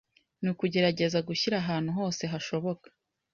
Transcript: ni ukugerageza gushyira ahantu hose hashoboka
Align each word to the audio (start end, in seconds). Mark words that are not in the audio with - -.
ni 0.41 0.49
ukugerageza 0.53 1.19
gushyira 1.27 1.55
ahantu 1.63 1.89
hose 1.97 2.23
hashoboka 2.31 2.87